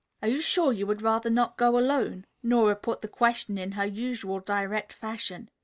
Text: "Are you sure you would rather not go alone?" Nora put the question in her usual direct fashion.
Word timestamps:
"Are 0.23 0.27
you 0.27 0.41
sure 0.41 0.73
you 0.73 0.87
would 0.87 1.03
rather 1.03 1.29
not 1.29 1.59
go 1.59 1.77
alone?" 1.77 2.25
Nora 2.41 2.75
put 2.75 3.03
the 3.03 3.07
question 3.07 3.59
in 3.59 3.73
her 3.73 3.85
usual 3.85 4.39
direct 4.39 4.93
fashion. 4.93 5.47